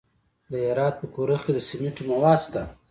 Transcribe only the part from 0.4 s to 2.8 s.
د هرات په کرخ کې د سمنټو مواد شته.